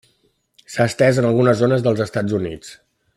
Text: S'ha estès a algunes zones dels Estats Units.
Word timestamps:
S'ha 0.75 0.87
estès 0.91 1.21
a 1.23 1.27
algunes 1.31 1.61
zones 1.61 1.87
dels 1.89 2.03
Estats 2.09 2.39
Units. 2.43 2.73